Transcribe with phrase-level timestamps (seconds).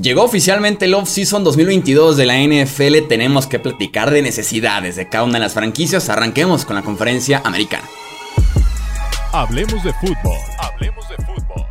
[0.00, 3.06] Llegó oficialmente el off-season 2022 de la NFL.
[3.06, 6.08] Tenemos que platicar de necesidades de cada una de las franquicias.
[6.08, 7.84] Arranquemos con la conferencia americana.
[9.32, 10.38] Hablemos de fútbol.
[10.58, 11.66] Hablemos de fútbol.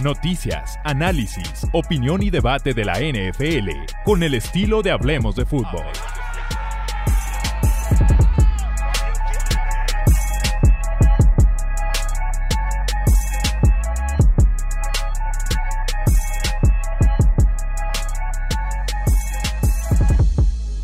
[0.00, 3.70] Noticias, análisis, opinión y debate de la NFL
[4.04, 5.84] con el estilo de Hablemos de fútbol.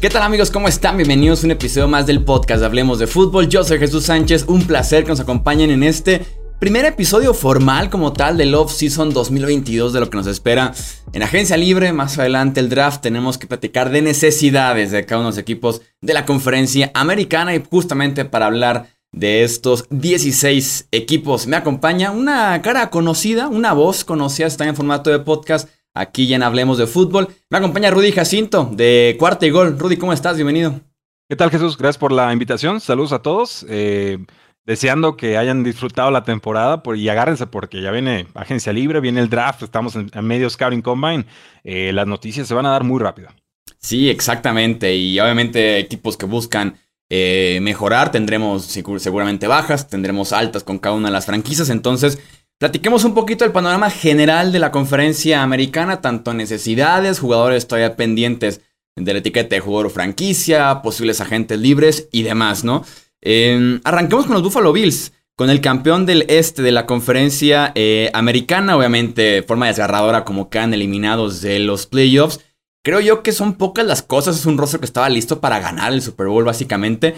[0.00, 0.52] ¿Qué tal amigos?
[0.52, 0.96] ¿Cómo están?
[0.96, 3.48] Bienvenidos a un episodio más del podcast Hablemos de Fútbol.
[3.48, 6.24] Yo soy Jesús Sánchez, un placer que nos acompañen en este
[6.60, 10.72] primer episodio formal como tal del Off Season 2022 de lo que nos espera
[11.12, 11.92] en Agencia Libre.
[11.92, 15.82] Más adelante el draft tenemos que platicar de necesidades de cada uno de los equipos
[16.00, 22.62] de la conferencia americana y justamente para hablar de estos 16 equipos me acompaña una
[22.62, 26.86] cara conocida, una voz conocida, está en formato de podcast Aquí ya en Hablemos de
[26.86, 27.26] Fútbol.
[27.50, 29.76] Me acompaña Rudy Jacinto de Cuarta y Gol.
[29.76, 30.36] Rudy, ¿cómo estás?
[30.36, 30.80] Bienvenido.
[31.28, 31.76] ¿Qué tal Jesús?
[31.76, 32.80] Gracias por la invitación.
[32.80, 33.66] Saludos a todos.
[33.68, 34.24] Eh,
[34.64, 39.28] deseando que hayan disfrutado la temporada y agárrense porque ya viene agencia libre, viene el
[39.28, 41.26] draft, estamos en, medio Scouting Combine.
[41.64, 43.30] Eh, las noticias se van a dar muy rápido.
[43.78, 44.94] Sí, exactamente.
[44.94, 46.78] Y obviamente equipos que buscan
[47.10, 48.62] eh, mejorar, tendremos
[48.98, 51.70] seguramente bajas, tendremos altas con cada una de las franquicias.
[51.70, 52.20] Entonces,
[52.58, 58.62] Platiquemos un poquito del panorama general de la conferencia americana, tanto necesidades, jugadores todavía pendientes
[58.96, 62.84] de la etiqueta de jugador franquicia, posibles agentes libres y demás, ¿no?
[63.20, 68.10] Em, arranquemos con los Buffalo Bills, con el campeón del este de la conferencia eh,
[68.12, 72.40] americana, obviamente forma desgarradora como quedan eliminados de los playoffs.
[72.82, 75.92] Creo yo que son pocas las cosas, es un rostro que estaba listo para ganar
[75.92, 77.14] el Super Bowl básicamente.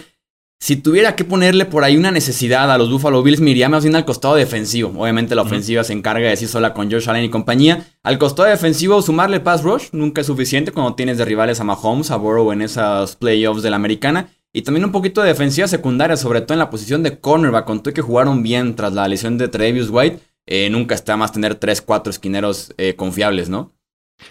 [0.63, 3.83] Si tuviera que ponerle por ahí una necesidad a los Buffalo Bills, me iría más
[3.83, 4.93] bien al costado defensivo.
[4.95, 7.87] Obviamente la ofensiva se encarga de sí sola con Josh Allen y compañía.
[8.03, 12.11] Al costado defensivo, sumarle pass rush nunca es suficiente cuando tienes de rivales a Mahomes,
[12.11, 14.29] a Burrow en esos playoffs de la americana.
[14.53, 17.65] Y también un poquito de defensiva secundaria, sobre todo en la posición de cornerback.
[17.65, 21.31] Con todo que jugaron bien tras la lesión de Travis White, eh, nunca está más
[21.31, 23.73] tener 3-4 esquineros eh, confiables, ¿no?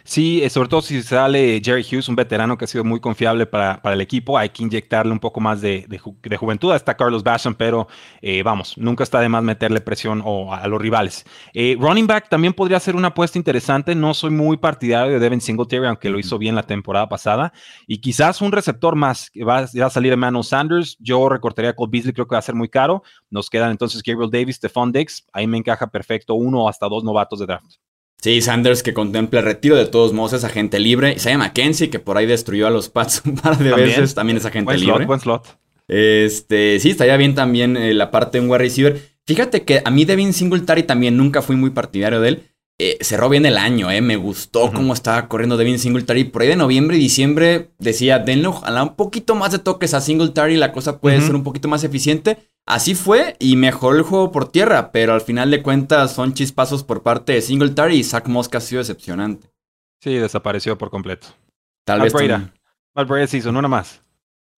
[0.05, 3.47] Sí, eh, sobre todo si sale Jerry Hughes, un veterano que ha sido muy confiable
[3.47, 5.87] para, el equipo, hay que inyectarle un poco más de,
[6.39, 6.75] juventud.
[6.75, 7.89] Está Carlos Basham, pero
[8.23, 11.25] eh, vamos, nunca está de más meterle presión a, los rivales.
[11.55, 13.95] Eh, running back también podría ser una apuesta interesante.
[13.95, 17.53] No soy muy partidario de Devin Singletary, aunque lo hizo bien la temporada pasada.
[17.87, 20.97] Y quizás un receptor más que va, a salir Emmanuel Sanders.
[21.01, 23.03] Yo recortaría a Cole Beasley, creo que va a ser muy caro.
[23.31, 25.27] Nos quedan entonces Gabriel Davis, Stephon Diggs.
[25.33, 27.90] Ahí me encaja perfecto uno o hasta dos novatos de draft.
[28.23, 31.15] Sí, Sanders que contempla el retiro de todos modos es agente libre.
[31.15, 34.45] Isaiah McKenzie que por ahí destruyó a los Pats un par de veces, también es
[34.45, 34.97] agente libre.
[34.97, 35.59] Slot, buen slot.
[35.89, 39.01] Este, sí, estaría bien también eh, la parte de un wide receiver.
[39.27, 42.43] Fíjate que a mí Devin Singletary también nunca fui muy partidario de él.
[42.79, 44.01] Eh, cerró bien el año, eh.
[44.01, 46.25] Me gustó cómo estaba corriendo Devin Singletary.
[46.25, 50.01] Por ahí de noviembre y diciembre decía, denle ojalá un poquito más de toques a
[50.01, 50.57] Singletary.
[50.57, 52.39] La cosa puede ser un poquito más eficiente.
[52.71, 56.85] Así fue y mejoró el juego por tierra, pero al final de cuentas son chispazos
[56.85, 59.51] por parte de Singletary y Zach Moss ha sido decepcionante.
[60.01, 61.27] Sí, desapareció por completo.
[61.85, 62.15] Tal vez.
[62.95, 64.03] Matt se hizo, no nada más.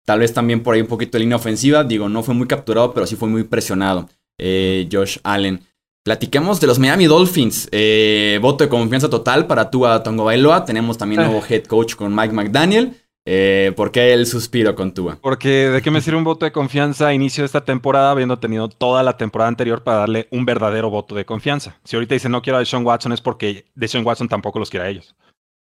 [0.05, 1.85] Tal vez también por ahí un poquito de línea ofensiva.
[1.85, 4.11] Digo, no fue muy capturado, pero sí fue muy presionado.
[4.39, 5.65] Eh, Josh Allen.
[6.05, 7.69] Platiquemos de los Miami Dolphins.
[7.73, 10.65] Eh, voto de confianza total para Tua Tongo Bailoa.
[10.67, 12.95] Tenemos también nuevo head coach con Mike McDaniel.
[13.25, 15.19] Eh, ¿Por qué el suspiro con Tua?
[15.21, 18.39] Porque de qué me sirve un voto de confianza a inicio de esta temporada, habiendo
[18.39, 21.79] tenido toda la temporada anterior para darle un verdadero voto de confianza.
[21.85, 24.71] Si ahorita dice no quiero a Sean Watson es porque de Sean Watson tampoco los
[24.71, 25.15] quiere a ellos.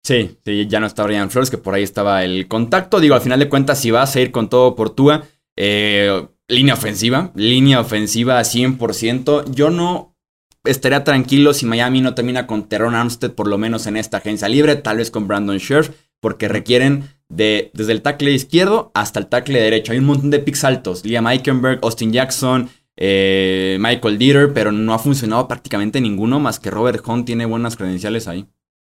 [0.04, 3.02] Sí, sí, ya no está Brian Flores, que por ahí estaba el contacto.
[3.02, 5.24] Digo, al final de cuentas, si vas a ir con todo por Tua,
[5.58, 9.44] eh, línea ofensiva, línea ofensiva 100%.
[9.52, 10.16] Yo no
[10.64, 14.48] estaría tranquilo si Miami no termina con Teron Armstead, por lo menos en esta agencia
[14.48, 19.28] libre, tal vez con Brandon Scherf, porque requieren de, desde el tackle izquierdo hasta el
[19.28, 19.92] tackle derecho.
[19.92, 21.06] Hay un montón de picks altos.
[21.06, 26.72] Liam Eikenberg, Austin Jackson, eh, Michael Dieter, pero no ha funcionado prácticamente ninguno más que
[26.72, 28.48] Robert Hunt tiene buenas credenciales ahí.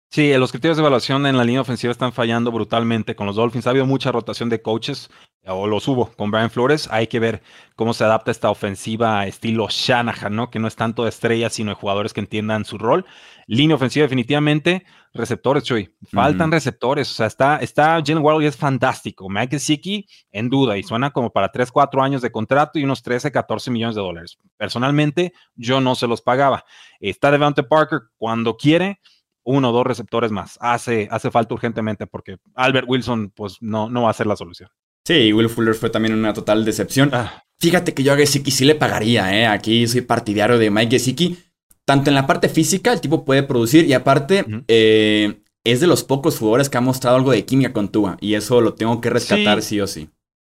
[0.10, 3.68] Sí, los criterios de evaluación en la línea ofensiva están fallando brutalmente con los Dolphins.
[3.68, 5.10] Ha habido mucha rotación de coaches,
[5.46, 6.88] o los hubo con Brian Flores.
[6.92, 7.42] Hay que ver
[7.76, 10.52] cómo se adapta esta ofensiva estilo Shanahan, ¿no?
[10.52, 13.06] Que no es tanto de estrellas, sino de jugadores que entiendan su rol.
[13.48, 14.86] Línea ofensiva, definitivamente.
[15.14, 15.94] Receptores, Chuy.
[16.12, 17.12] Faltan receptores.
[17.12, 19.30] O sea, está, está Jalen Waddle y es fantástico.
[19.30, 23.02] Mike Gesicki, en duda, y suena como para 3, 4 años de contrato y unos
[23.02, 24.38] 13, 14 millones de dólares.
[24.58, 26.66] Personalmente, yo no se los pagaba.
[27.00, 29.00] Está Devante Parker cuando quiere
[29.44, 30.58] uno o dos receptores más.
[30.62, 34.70] Hace, hace falta urgentemente porque Albert Wilson pues no, no va a ser la solución.
[35.06, 37.10] Sí, Will Fuller fue también una total decepción.
[37.14, 37.44] Ah.
[37.60, 39.46] Fíjate que yo a Gesicki sí le pagaría, ¿eh?
[39.46, 41.38] Aquí soy partidario de Mike Gesicki.
[41.86, 46.04] Tanto en la parte física, el tipo puede producir y aparte, eh, es de los
[46.04, 48.18] pocos jugadores que ha mostrado algo de química con Tua.
[48.20, 50.10] Y eso lo tengo que rescatar sí, o sí.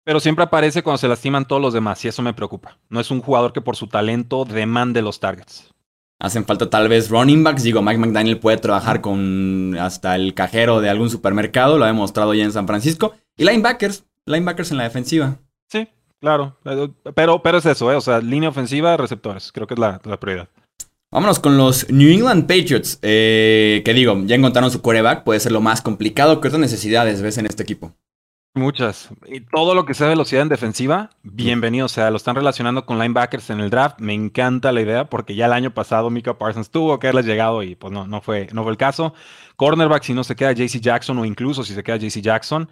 [0.05, 2.79] Pero siempre aparece cuando se lastiman todos los demás, y eso me preocupa.
[2.89, 5.73] No es un jugador que por su talento demande los targets.
[6.19, 7.63] Hacen falta tal vez running backs.
[7.63, 12.35] Digo, Mike McDaniel puede trabajar con hasta el cajero de algún supermercado, lo ha demostrado
[12.35, 13.15] ya en San Francisco.
[13.37, 15.39] Y linebackers, linebackers en la defensiva.
[15.69, 15.89] Sí,
[16.21, 16.59] claro.
[17.15, 17.97] Pero, pero es eso, ¿eh?
[17.97, 19.53] O sea, línea ofensiva, receptores.
[19.53, 20.49] Creo que es la, la prioridad.
[21.11, 22.99] Vámonos con los New England Patriots.
[23.03, 26.41] Eh, que digo, ya encontraron su coreback, puede ser lo más complicado.
[26.41, 27.95] ¿Qué otras necesidades ves en este equipo?
[28.57, 29.11] Muchas.
[29.27, 31.87] Y todo lo que sea velocidad en defensiva, bienvenido.
[31.87, 34.01] O sea, lo están relacionando con linebackers en el draft.
[34.01, 37.63] Me encanta la idea porque ya el año pasado Mika Parsons tuvo que haberles llegado
[37.63, 39.13] y pues no, no, fue, no fue el caso.
[39.57, 42.69] Cornerback, si no se queda JC Jackson o incluso si se queda JC Jackson.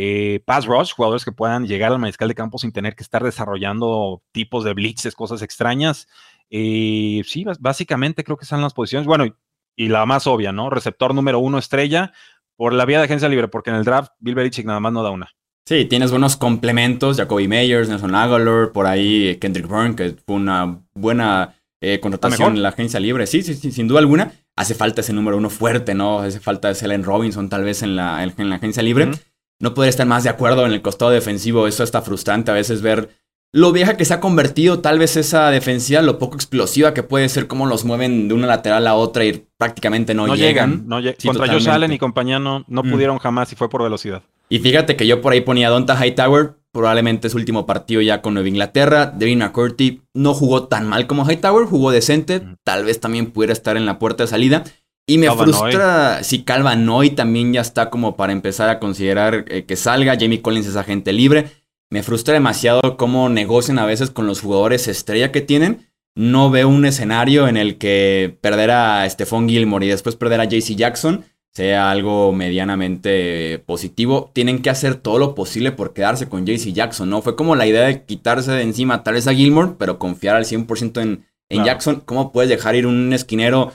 [0.00, 3.24] Eh, pass rush, jugadores que puedan llegar al mariscal de campo sin tener que estar
[3.24, 6.06] desarrollando tipos de blitzes, cosas extrañas.
[6.48, 9.08] Y sí, básicamente creo que están las posiciones.
[9.08, 9.26] Bueno,
[9.74, 10.70] y, la más obvia, ¿no?
[10.70, 12.12] Receptor número uno estrella
[12.54, 15.02] por la vía de agencia libre, porque en el draft Bill Belichick nada más no
[15.02, 15.34] da una.
[15.66, 20.80] Sí, tienes buenos complementos, Jacoby Meyers, Nelson Aguilar, por ahí Kendrick Byrne, que fue una
[20.94, 23.26] buena eh, contratación en la agencia libre.
[23.26, 24.30] Sí, sí, sí, sin duda alguna.
[24.54, 26.20] Hace falta ese número uno fuerte, ¿no?
[26.20, 29.10] Hace falta ese Robinson tal vez en la, en la agencia libre.
[29.60, 32.80] No poder estar más de acuerdo en el costado defensivo, eso está frustrante a veces
[32.82, 33.10] ver
[33.52, 37.28] lo vieja que se ha convertido tal vez esa defensiva, lo poco explosiva que puede
[37.28, 40.86] ser, cómo los mueven de una lateral a otra y prácticamente no, llegan.
[40.86, 42.90] No Contra Josh Allen y compañía no, no mm.
[42.90, 44.22] pudieron jamás y fue por velocidad.
[44.50, 48.20] Y fíjate que yo por ahí ponía a Donta Hightower, probablemente su último partido ya
[48.20, 49.06] con Nueva Inglaterra.
[49.06, 52.56] Devin McCourty no jugó tan mal como Hightower, jugó decente, mm.
[52.64, 54.64] tal vez también pudiera estar en la puerta de salida.
[55.08, 59.74] Y me frustra si Calvanoy también ya está como para empezar a considerar eh, que
[59.74, 60.18] salga.
[60.20, 61.46] Jamie Collins es agente libre.
[61.90, 65.88] Me frustra demasiado cómo negocian a veces con los jugadores estrella que tienen.
[66.14, 70.44] No veo un escenario en el que perder a Stephon Gilmore y después perder a
[70.44, 74.30] JC Jackson sea algo medianamente positivo.
[74.34, 77.22] Tienen que hacer todo lo posible por quedarse con JC Jackson, ¿no?
[77.22, 80.44] Fue como la idea de quitarse de encima tal vez a Gilmore, pero confiar al
[80.44, 82.02] 100% en, en Jackson.
[82.04, 83.72] ¿Cómo puedes dejar ir un esquinero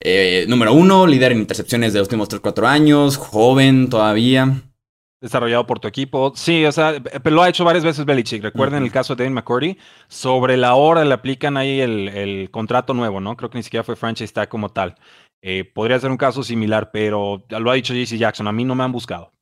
[0.00, 4.62] eh, número uno, líder en intercepciones de los últimos 3-4 años, joven todavía?
[5.20, 6.32] desarrollado por tu equipo.
[6.34, 8.42] Sí, o sea, lo ha hecho varias veces Belichick.
[8.42, 9.78] Recuerden el caso de David McCurdy.
[10.08, 13.36] Sobre la hora le aplican ahí el, contrato nuevo, ¿no?
[13.36, 14.94] Creo que ni siquiera fue franchise tag como tal.
[15.42, 18.48] Eh, podría ser un caso similar, pero lo ha dicho JC Jackson.
[18.48, 19.32] A mí no me han buscado.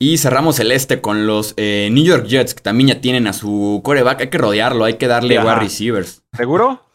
[0.00, 3.32] Y cerramos el este con los eh, New York Jets, que también ya tienen a
[3.32, 4.20] su coreback.
[4.20, 6.22] Hay que rodearlo, hay que darle wide receivers.
[6.32, 6.87] ¿Seguro?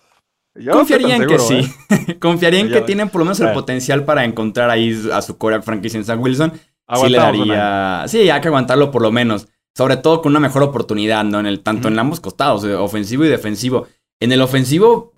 [0.71, 1.67] Confiaría en que sí.
[1.89, 2.19] ¿eh?
[2.19, 5.63] Confiaría en que tienen por lo menos el potencial para encontrar ahí a su coreback
[5.63, 6.53] franquicia en Zach Wilson
[6.95, 8.05] sí le daría.
[8.07, 9.47] Sí, hay que aguantarlo por lo menos.
[9.75, 11.39] Sobre todo con una mejor oportunidad, ¿no?
[11.39, 13.87] En el, tanto en ambos costados, eh, ofensivo y defensivo.
[14.19, 15.13] En el ofensivo,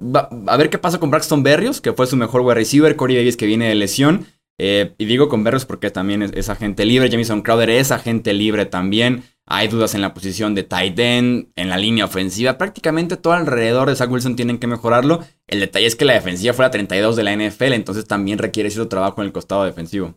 [0.48, 2.96] a ver qué pasa con Braxton Berrios, que fue su mejor wide receiver.
[2.96, 4.26] Corey Davis, que viene de lesión.
[4.58, 7.12] Eh, y digo con Berrios porque también es, agente libre.
[7.12, 9.24] Jamison Crowder es agente libre también.
[9.48, 12.58] Hay dudas en la posición de tight end, en la línea ofensiva.
[12.58, 15.24] Prácticamente todo alrededor de Zach Wilson tienen que mejorarlo.
[15.48, 18.72] El detalle es que la defensiva fue la 32 de la NFL, entonces también requiere
[18.72, 20.16] cierto trabajo en el costado defensivo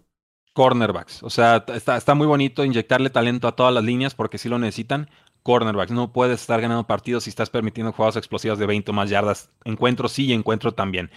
[0.58, 1.22] cornerbacks.
[1.22, 4.58] O sea, está, está muy bonito inyectarle talento a todas las líneas porque sí lo
[4.58, 5.08] necesitan.
[5.44, 5.92] Cornerbacks.
[5.92, 9.52] No puedes estar ganando partidos si estás permitiendo jugadas explosivas de 20 o más yardas.
[9.64, 11.12] Encuentro sí y encuentro también.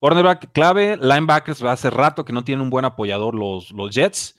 [0.00, 4.34] Cornerback clave, linebackers, hace rato que no tienen un buen apoyador los, los Jets.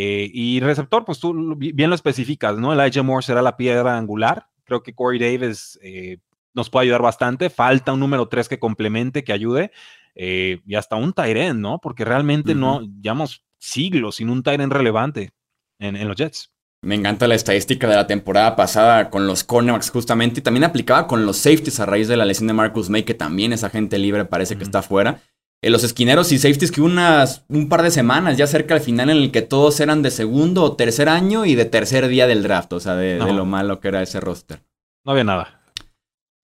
[0.00, 2.72] Eh, y receptor, pues tú bien lo especificas, ¿no?
[2.72, 4.46] Elijah Moore será la piedra angular.
[4.62, 6.18] Creo que Corey Davis eh,
[6.54, 7.50] nos puede ayudar bastante.
[7.50, 9.72] Falta un número 3 que complemente, que ayude.
[10.14, 11.80] Eh, y hasta un Tyren, ¿no?
[11.80, 15.32] Porque realmente no, llevamos siglos sin un Tyrant relevante
[15.80, 16.52] en, los Jets.
[16.80, 21.08] Me encanta la estadística de la temporada pasada con los cornerbacks justamente y también aplicaba
[21.08, 23.98] con los safeties a raíz de la lesión de Marcus May, que también es agente
[23.98, 25.20] libre, parece que está fuera.
[25.60, 29.10] En los esquineros y safeties que unas, un par de semanas ya cerca al final
[29.10, 32.44] en el que todos eran de segundo o tercer año y de tercer día del
[32.44, 34.60] draft, o sea, de, lo malo que era ese roster.
[35.04, 35.62] No había nada.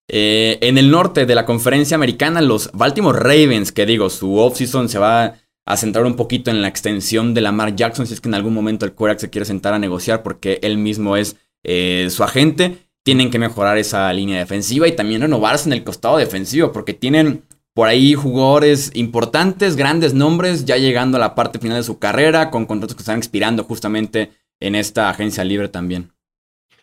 [0.08, 4.88] Eh, en el norte de la conferencia americana, los Baltimore Ravens, que digo, su offseason
[4.88, 8.28] se va a centrar un poquito en la extensión de Lamar Jackson, si es que
[8.28, 12.08] en algún momento el quarterback se quiere sentar a negociar porque él mismo es eh,
[12.10, 12.78] su agente.
[13.04, 17.44] Tienen que mejorar esa línea defensiva y también renovarse en el costado defensivo porque tienen
[17.74, 22.50] por ahí jugadores importantes, grandes nombres, ya llegando a la parte final de su carrera,
[22.50, 26.12] con contratos que están expirando justamente en esta agencia libre también.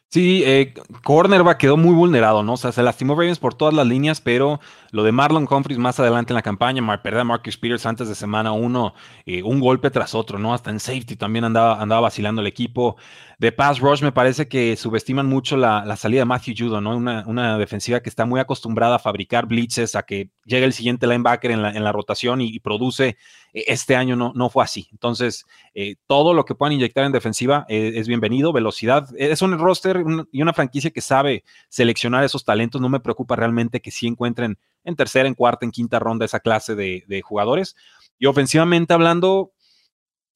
[0.09, 0.73] Sí, eh,
[1.05, 2.53] cornerback quedó muy vulnerado, ¿no?
[2.53, 4.59] O sea, se lastimó Ravens por todas las líneas, pero
[4.91, 8.15] Lo de Marlon Humphries más adelante en la campaña, perder a Marcus Peters antes de
[8.15, 8.93] semana uno,
[9.25, 10.53] eh, un golpe tras otro, ¿no?
[10.53, 12.97] Hasta en safety también andaba, andaba vacilando el equipo.
[13.39, 16.97] De pass rush me parece que subestiman mucho la, salida de Matthew Judo, ¿no?
[16.97, 21.51] Una, defensiva que está muy acostumbrada a fabricar blitzes, a que llegue el siguiente linebacker
[21.51, 23.17] en la, rotación y, produce.
[23.53, 24.89] E, este año no, no fue así.
[24.91, 28.53] Entonces, eh, todo lo que puedan inyectar en defensiva eh, es bienvenido.
[28.53, 32.81] Velocidad, es un roster y una franquicia que sabe seleccionar esos talentos.
[32.81, 36.39] No me preocupa realmente que sí encuentren en tercera, en cuarta, en quinta ronda esa
[36.39, 37.75] clase de, jugadores.
[38.19, 39.53] Y ofensivamente hablando,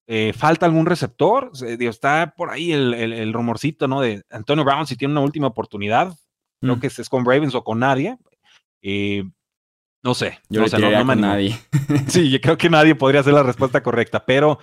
[0.07, 1.51] eh, falta algún receptor.
[1.79, 4.01] está por ahí el, rumorcito, ¿no?
[4.01, 6.15] De Antonio Brown, si tiene una última oportunidad.
[6.61, 6.79] Creo mm.
[6.79, 8.17] que es con Ravens o con nadie.
[8.81, 9.23] Eh,
[10.03, 10.39] no sé.
[10.49, 11.57] Yo no sé, no, no nadie.
[12.07, 14.59] sí, yo creo que nadie podría ser la respuesta correcta, pero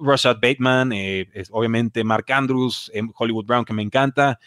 [0.00, 4.38] Rashad Bateman, eh, obviamente Mark Andrews, Hollywood Brown, que me encanta.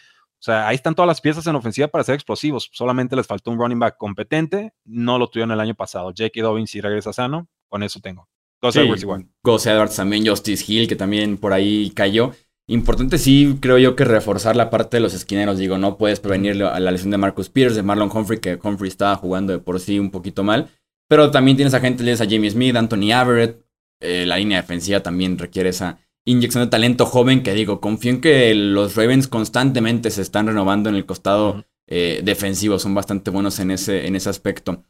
[0.42, 2.68] O sea, ahí están todas las piezas en ofensiva para ser explosivos.
[2.72, 4.72] Solamente les faltó un running back competente.
[4.84, 6.10] No lo tuvieron el año pasado.
[6.12, 8.28] Jake Dobbins, si regresa sano, con eso tengo.
[8.60, 9.28] Gus Edwards igual.
[9.44, 12.32] Gus Edwards también, Justice Hill, que también por ahí cayó.
[12.66, 15.58] Importante sí, creo yo que reforzar la parte de los esquineros.
[15.58, 18.88] Digo, no puedes prevenir a la lesión de Marcus Pierce, de Marlon Humphrey, que Humphrey
[18.88, 20.70] estaba jugando de por sí un poquito mal.
[21.08, 23.64] Pero también tienes a gente, tienes a Jamie Smith, Anthony Everett.
[24.00, 28.20] Eh, la línea defensiva también requiere esa inyección de talento joven que digo, confío en
[28.20, 33.58] que los Ravens constantemente se están renovando en el costado eh, defensivo, son bastante buenos
[33.58, 34.84] en ese, en ese aspecto.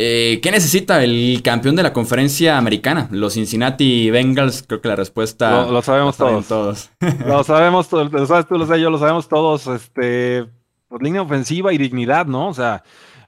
[0.00, 3.08] Eh, ¿Qué necesita el campeón de la conferencia americana?
[3.10, 5.66] Los Cincinnati Bengals, creo que la respuesta...
[5.66, 6.90] Lo, sabemos todos.
[7.26, 9.66] lo sabemos todos, lo sabes tú, lo sé yo, lo sabemos todos.
[9.66, 10.46] Este,
[10.86, 12.46] por línea ofensiva y dignidad, ¿no?
[12.46, 12.84] O sea,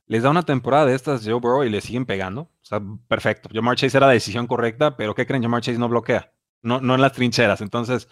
[0.07, 2.43] les da una temporada de estas Joe Burrow y le siguen pegando.
[2.43, 3.49] O sea, perfecto.
[3.53, 5.43] Jamar Chase era la decisión correcta, pero ¿qué creen?
[5.43, 6.31] Jamar Chase no bloquea
[6.63, 7.61] no, no en las trincheras.
[7.61, 8.09] Entonces,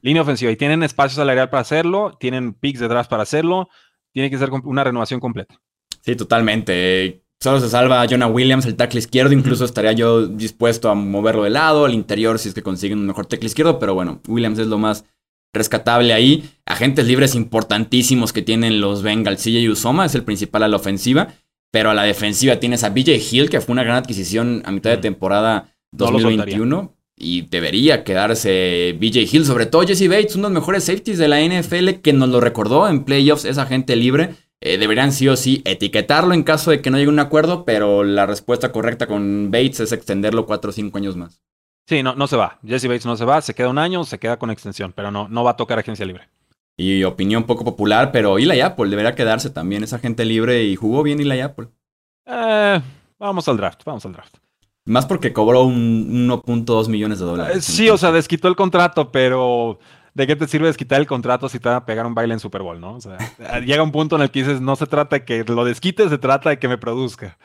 [0.00, 0.50] línea ofensiva.
[0.50, 3.68] Y tienen espacio salarial para hacerlo, tienen picks de draft para hacerlo.
[4.12, 5.60] Tiene que ser una renovación completa.
[6.02, 7.22] Sí, totalmente.
[7.40, 9.32] Solo se salva a Jonah Williams, el tackle izquierdo.
[9.32, 13.06] Incluso estaría yo dispuesto a moverlo de lado, al interior, si es que consiguen un
[13.06, 13.78] mejor tackle izquierdo.
[13.78, 15.04] Pero bueno, Williams es lo más
[15.52, 16.50] rescatable ahí.
[16.66, 19.42] Agentes libres importantísimos que tienen los Bengals.
[19.42, 21.28] CJ Usoma es el principal a la ofensiva.
[21.70, 24.88] Pero a la defensiva tienes a BJ Hill, que fue una gran adquisición a mitad
[24.88, 30.62] de temporada 2021 y debería quedarse BJ Hill, sobre todo Jesse Bates, uno de los
[30.62, 34.34] mejores safeties de la NFL que nos lo recordó en playoffs, esa gente libre.
[34.60, 37.64] Eh, deberían sí o sí etiquetarlo en caso de que no llegue a un acuerdo,
[37.64, 41.42] pero la respuesta correcta con Bates es extenderlo 4 o 5 años más.
[41.86, 42.58] Sí, no, no se va.
[42.66, 45.28] Jesse Bates no se va, se queda un año, se queda con extensión, pero no,
[45.28, 46.28] no va a tocar agencia libre.
[46.76, 51.02] Y opinión poco popular, pero Eli Apple debería quedarse también, esa gente libre y jugó
[51.02, 51.68] bien Eli Apple.
[52.26, 52.80] Eh,
[53.18, 54.36] vamos al draft, vamos al draft.
[54.88, 57.56] Más porque cobró un 1.2 millones de dólares.
[57.58, 59.78] Eh, sí, o sea, desquitó el contrato, pero
[60.14, 62.40] ¿de qué te sirve desquitar el contrato si te va a pegar un baile en
[62.40, 62.94] Super Bowl, no?
[62.94, 63.18] O sea,
[63.66, 66.16] llega un punto en el que dices, no se trata de que lo desquites, se
[66.16, 67.36] trata de que me produzca.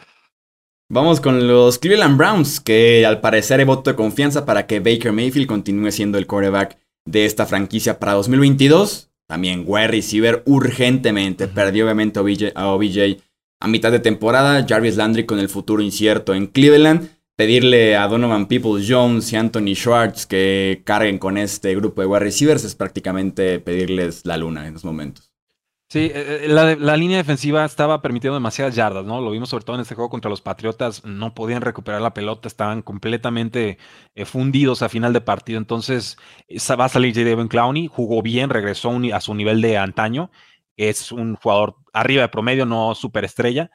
[0.89, 5.11] Vamos con los Cleveland Browns, que al parecer hay voto de confianza para que Baker
[5.11, 9.09] Mayfield continúe siendo el quarterback de esta franquicia para 2022.
[9.27, 11.49] También wide receiver urgentemente.
[11.49, 12.21] Perdió obviamente
[12.55, 13.17] a OBJ
[13.59, 14.65] a mitad de temporada.
[14.65, 19.75] Jarvis Landry con el futuro incierto en Cleveland pedirle a Donovan Peoples Jones y Anthony
[19.75, 24.73] Schwartz que carguen con este grupo de wide receivers es prácticamente pedirles la luna en
[24.73, 25.33] los momentos.
[25.93, 29.21] Sí, eh, eh, la, línea defensiva estaba permitiendo demasiadas yardas, ¿no?
[29.21, 32.47] Lo vimos sobre todo en este juego contra los Patriotas, no podían recuperar la pelota,
[32.47, 33.77] estaban completamente
[34.15, 35.59] eh, fundidos a final de partido.
[35.59, 36.17] Entonces,
[36.49, 37.47] va a salir J.
[37.47, 40.31] Clowney, jugó bien, regresó a su nivel de antaño,
[40.77, 43.69] es un jugador arriba de promedio, no superestrella.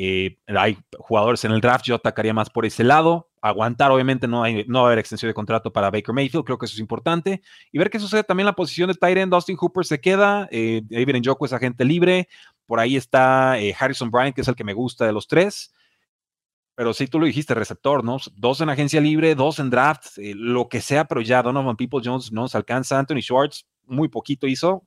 [0.00, 3.30] Eh, hay jugadores en el draft, yo atacaría más por ese lado.
[3.42, 6.56] Aguantar, obviamente, no, hay, no va a haber extensión de contrato para Baker Mayfield, creo
[6.56, 7.42] que eso es importante.
[7.72, 9.28] Y ver qué sucede también la posición de Tyren.
[9.28, 12.28] Dustin Hooper se queda, eh, David Njoku es agente libre.
[12.64, 15.74] Por ahí está eh, Harrison Bryant, que es el que me gusta de los tres.
[16.76, 18.18] Pero sí, tú lo dijiste, receptor, ¿no?
[18.36, 22.02] Dos en agencia libre, dos en draft, eh, lo que sea, pero ya Donovan People
[22.04, 23.00] Jones no se alcanza.
[23.00, 24.86] Anthony Schwartz, muy poquito hizo.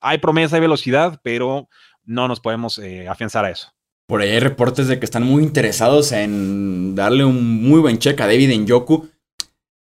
[0.00, 1.68] Hay promesa, hay velocidad, pero
[2.04, 3.72] no nos podemos afianzar a eso.
[4.06, 8.20] Por ahí hay reportes de que están muy interesados en darle un muy buen check
[8.20, 9.08] a David Njoku.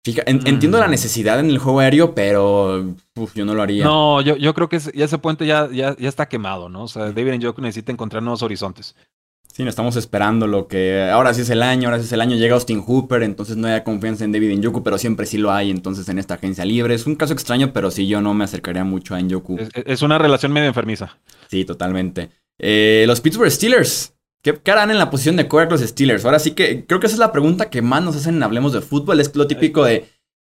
[0.04, 0.92] Fija, Entiendo la mm.
[0.92, 2.96] necesidad en el juego aéreo, pero
[3.36, 3.86] yo no lo haría.
[3.86, 6.84] No, yo, yo creo que ya ese puente ya, ya, ya, está quemado, ¿no?
[6.84, 8.96] O sea, David Njoku necesita encontrar nuevos horizontes.
[9.54, 12.22] Sí, no estamos esperando lo que ahora sí es el año, ahora sí es el
[12.22, 15.52] año, llega Austin Hooper, entonces no hay confianza en David Njoku, pero siempre sí lo
[15.52, 16.96] hay, entonces en esta agencia libre.
[16.96, 19.60] Es un caso extraño, pero sí yo no me acercaría mucho a Njoku.
[19.60, 21.18] Es, es una relación medio enfermiza.
[21.48, 22.32] Sí, totalmente.
[22.62, 24.16] Eh, los Pittsburgh Steelers.
[24.44, 26.26] ¿Qué, harán en la posición de quarterback los Steelers?
[26.26, 28.72] Ahora sí que creo que esa es la pregunta que más nos hacen en Hablemos
[28.72, 29.20] de Fútbol.
[29.20, 30.08] Es lo típico de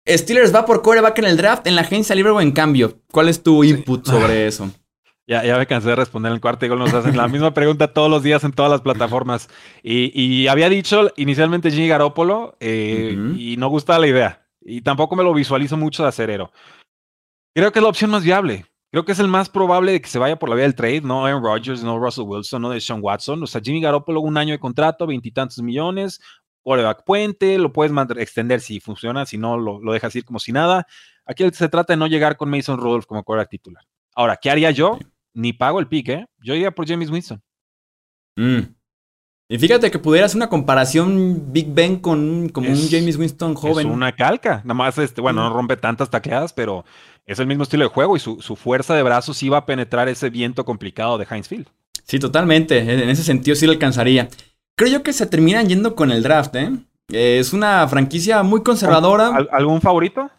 [0.08, 3.00] Steelers va por quarterback en el draft, en la agencia libre o en cambio.
[3.12, 4.70] ¿Cuál es tu input sobre eso?
[5.28, 7.94] Ya, ya me cansé de responder en el cuarto y nos hacen la misma pregunta
[7.94, 9.48] todos los días en todas las plataformas.
[9.82, 14.48] Y, había dicho inicialmente Jimmy Garoppolo eh, y no gustaba la idea.
[14.62, 16.52] Y tampoco me lo visualizo mucho de acerero.
[17.56, 18.66] Creo que es la opción más viable.
[18.92, 21.02] Creo que es el más probable de que se vaya por la vía del trade,
[21.02, 23.42] no Aaron Rodgers, no Russell Wilson, no de Sean Watson.
[23.42, 26.20] O sea, Jimmy Garoppolo, un año de contrato, veintitantos millones,
[26.62, 30.52] coreback puente, lo puedes extender si funciona, si no, lo, lo, dejas ir como si
[30.52, 30.86] nada.
[31.26, 33.84] Aquí se trata de no llegar con Mason Rudolph como coreback titular.
[34.14, 35.00] Ahora, ¿qué haría yo?
[35.34, 36.28] Ni pago el pick, ¿eh?
[36.40, 37.42] Yo iría por James Winston.
[38.36, 38.60] Mm.
[39.52, 43.88] Y fíjate que pudieras una comparación Big Ben con como un James Winston joven.
[43.88, 44.62] Es una calca.
[44.64, 46.86] Nada más, este, bueno, no rompe tantas tacleadas, pero
[47.26, 50.30] es el mismo estilo de juego y su, fuerza de brazos iba a penetrar ese
[50.30, 51.68] viento complicado de Heinz Field.
[52.04, 52.80] Sí, totalmente.
[52.80, 54.28] En ese sentido sí lo alcanzaría.
[54.76, 56.72] Creo yo que se terminan yendo con el draft, ¿eh?
[57.10, 59.48] Es una franquicia muy conservadora.
[59.52, 60.30] ¿Algún favorito?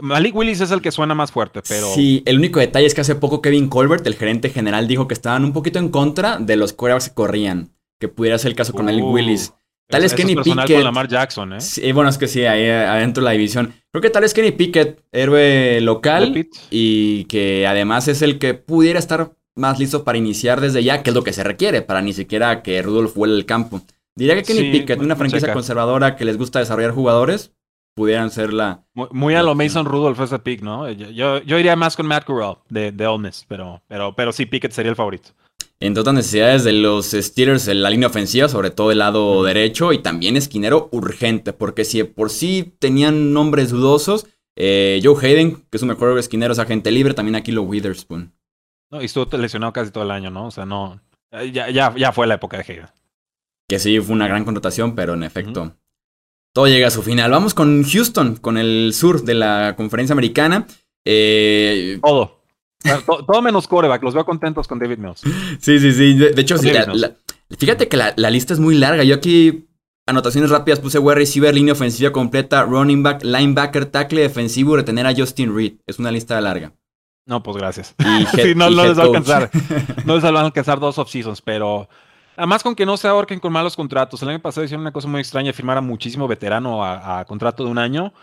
[0.00, 1.92] Malik Willis es el que suena más fuerte, pero.
[1.92, 5.14] Sí, el único detalle es que hace poco Kevin Colbert, el gerente general, dijo que
[5.14, 7.72] estaban un poquito en contra de los quarterbacks que corrían.
[7.98, 9.52] Que pudiera ser el caso con Malik uh, Willis.
[9.90, 10.72] Tal es, Kenny Pickett.
[10.72, 11.60] Con Lamar Jackson, ¿eh?
[11.60, 13.74] Sí, bueno, es que sí, ahí adentro de la división.
[13.90, 16.48] Creo que tal es Kenny Pickett, héroe local.
[16.70, 21.10] Y que además es el que pudiera estar más listo para iniciar desde ya, que
[21.10, 23.82] es lo que se requiere, para ni siquiera que Rudolph vuele el campo.
[24.14, 27.52] Diría que Kenny Pickett, una franquicia conservadora que les gusta desarrollar jugadores,
[27.94, 28.84] pudieran ser la.
[28.94, 30.90] Muy, a lo Mason Rudolph ese pick, ¿no?
[30.90, 34.46] Yo, yo, iría más con Matt Corral de, de Ole Miss, pero, pero, pero sí,
[34.46, 35.30] Pickett sería el favorito.
[35.80, 39.92] Entre otras necesidades de los Steelers en la línea ofensiva, sobre todo el lado derecho,
[39.92, 44.26] y también esquinero urgente, porque si por sí tenían nombres dudosos,
[44.56, 48.32] eh, Joe Hayden, que es su mejor esquinero, es agente libre, también aquí lo Witherspoon.
[48.90, 50.46] No, y estuvo lesionado casi todo el año, ¿no?
[50.46, 51.00] O sea, no.
[51.52, 52.88] Ya, ya, ya fue la época de Hayden.
[53.68, 55.76] Que sí, fue una gran contratación, pero en efecto,
[56.52, 57.30] todo llega a su final.
[57.30, 60.66] Vamos con Houston, con el sur de la conferencia americana.
[61.04, 62.39] Eh, todo.
[63.06, 63.42] Todo.
[63.42, 65.20] menos coreback, los veo contentos con David Mills.
[65.60, 66.14] Sí, sí, sí.
[66.14, 69.04] De, hecho, fíjate que la, lista es muy larga.
[69.04, 69.68] Yo aquí,
[70.06, 75.14] anotaciones rápidas, puse wide receiver, línea ofensiva completa, running back, linebacker, tackle defensivo, retener a
[75.14, 75.74] Justin Reed.
[75.86, 76.72] Es una lista larga.
[77.26, 77.94] No, pues gracias.
[78.34, 79.50] sí, no, les va a alcanzar.
[80.04, 81.88] No les van a alcanzar dos off-seasons, pero
[82.40, 84.22] Además, con que no se ahorquen con malos contratos.
[84.22, 87.70] El año pasado hicieron una cosa muy extraña, firmar a muchísimo veterano a, contrato de
[87.70, 88.14] un año.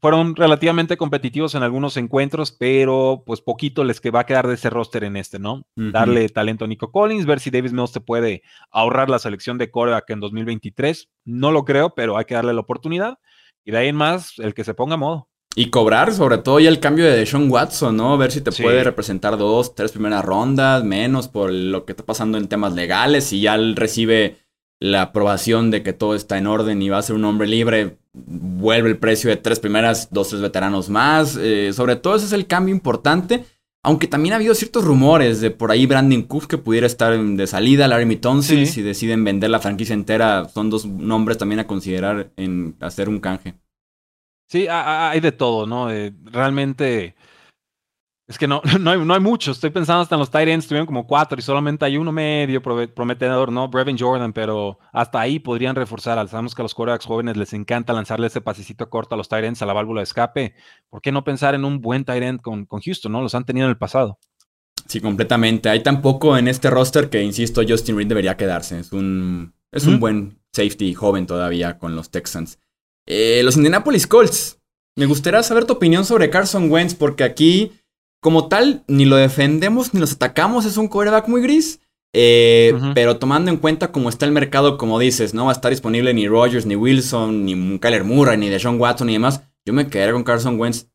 [0.00, 4.54] Fueron relativamente competitivos en algunos encuentros, pero pues poquito les que va a quedar de
[4.54, 5.66] ese roster en este, ¿no?
[5.74, 9.70] Darle talento a Nico Collins, ver si Davis Mills se puede ahorrar la selección de
[9.70, 11.08] coreback en 2023.
[11.24, 13.18] No lo creo, pero hay que darle la oportunidad.
[13.64, 15.28] Y de ahí en más, el que se ponga a modo.
[15.54, 18.16] Y cobrar, sobre todo ya el cambio de Sean Watson, ¿no?
[18.16, 22.38] Ver si te puede representar dos, tres primeras rondas, menos por lo que está pasando
[22.38, 23.32] en temas legales.
[23.32, 24.36] Y ya él recibe
[24.80, 27.98] la aprobación de que todo está en orden y va a ser un hombre libre,
[28.26, 31.36] vuelve el precio de tres primeras, dos, tres veteranos más.
[31.40, 33.44] Eh, sobre todo ese es el cambio importante.
[33.82, 37.46] Aunque también ha habido ciertos rumores de por ahí Brandon Cooks que pudiera estar de
[37.46, 42.32] salida, Larry Mitonsil, si deciden vender la franquicia entera, son dos nombres también a considerar
[42.36, 43.54] en hacer un canje.
[44.48, 45.90] Sí, hay de todo, ¿no?
[45.90, 47.14] Eh, realmente
[48.28, 49.52] es que no, no, hay, no hay mucho.
[49.52, 53.50] Estoy pensando hasta en los Titans, tuvieron como cuatro y solamente hay uno medio prometedor,
[53.50, 53.68] ¿no?
[53.68, 56.28] Brevin Jordan, pero hasta ahí podrían reforzar.
[56.28, 59.62] Sabemos que a los corebacks jóvenes les encanta lanzarle ese pasecito corto a los Titans
[59.62, 60.54] a la válvula de escape.
[60.90, 63.22] ¿Por qué no pensar en un buen Tyrant con, con Houston, ¿no?
[63.22, 64.18] Los han tenido en el pasado.
[64.86, 65.68] Sí, completamente.
[65.68, 68.78] Hay tampoco en este roster que, insisto, Justin Reed debería quedarse.
[68.78, 72.58] Es un, es un buen safety joven todavía con los Texans.
[73.06, 74.60] Eh, los Indianapolis Colts.
[74.96, 77.72] Me gustaría saber tu opinión sobre Carson Wentz, porque aquí,
[78.20, 80.64] como tal, ni lo defendemos ni los atacamos.
[80.64, 81.80] Es un quarterback muy gris.
[82.14, 85.70] Eh, pero tomando en cuenta cómo está el mercado, como dices, no va a estar
[85.70, 89.42] disponible ni Rogers, ni Wilson, ni Kyler Murray, ni Deshaun Watson y demás.
[89.66, 90.88] Yo me quedaría con Carson Wentz,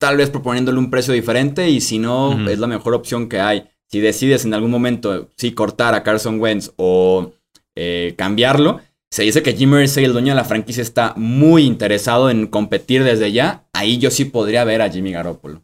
[0.00, 3.68] tal vez proponiéndole un precio diferente y si no, es la mejor opción que hay.
[3.86, 7.32] Si decides en algún momento, sí, cortar a Carson Wentz o
[7.76, 12.30] eh, cambiarlo, se dice que Jim Irsay, el dueño de la franquicia, está muy interesado
[12.30, 13.68] en competir desde ya.
[13.74, 15.62] Ahí yo sí podría ver a Jimmy Garoppolo.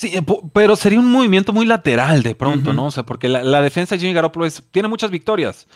[0.00, 0.22] Sí, eh,
[0.54, 2.86] pero sería un movimiento muy lateral de pronto, ¿no?
[2.86, 5.68] O sea, porque la, defensa de Jimmy Garoppolo tiene muchas victorias.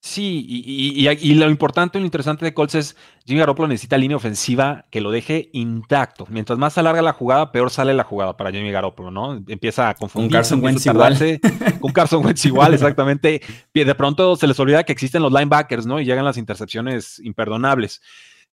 [0.00, 4.86] Sí, y, lo importante y lo interesante de Colts es Jimmy Garoppolo necesita línea ofensiva
[4.90, 6.24] que lo deje intacto.
[6.30, 9.44] Mientras más se alarga la jugada, peor sale la jugada para Jimmy Garoppolo, ¿no?
[9.46, 10.30] Empieza a confundirse.
[10.54, 11.40] Con Carson Wentz igual.
[11.78, 13.42] Con Carson Wentz igual, exactamente.
[13.74, 16.00] De pronto se les olvida que existen los linebackers, ¿no?
[16.00, 18.00] Y llegan las intercepciones imperdonables.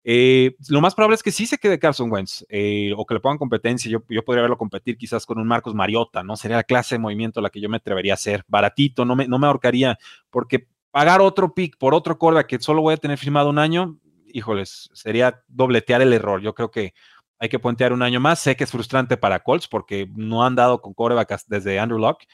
[0.03, 3.19] Eh, lo más probable es que sí se quede Carson Wentz eh, o que le
[3.19, 3.91] pongan competencia.
[3.91, 6.35] Yo, podría verlo competir quizás con un Marcos Mariota, ¿no?
[6.35, 8.43] Sería la clase de movimiento la que yo me atrevería a hacer.
[8.47, 9.97] Baratito, no me, no me ahorcaría,
[10.29, 13.99] porque pagar otro pick por otro quarterback que solo voy a tener firmado un año,
[14.33, 16.41] híjoles, sería dobletear el error.
[16.41, 16.93] Yo creo que
[17.39, 18.39] hay que puentear un año más.
[18.39, 22.27] Sé que es frustrante para Colts porque no han dado con coreback desde Andrew Locke,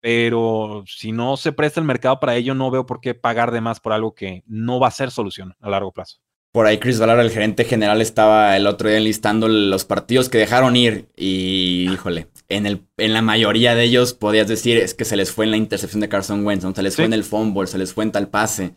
[0.00, 3.60] pero si no se presta el mercado para ello, no veo por qué pagar de
[3.60, 6.23] más por algo que no va a ser solución a largo plazo.
[6.54, 10.38] Por ahí Chris Valar, el gerente general, estaba el otro día enlistando los partidos que
[10.38, 15.04] dejaron ir y, híjole, en, el, en la mayoría de ellos podías decir es que
[15.04, 17.66] se les fue en la intercepción de Carson Wentz, se les fue en el fumble,
[17.66, 18.76] se les fue en tal pase.